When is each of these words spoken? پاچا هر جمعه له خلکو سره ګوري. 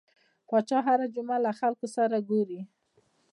پاچا 0.49 0.79
هر 0.87 0.99
جمعه 1.15 1.37
له 1.45 1.51
خلکو 1.59 1.87
سره 1.95 2.17
ګوري. 2.29 2.61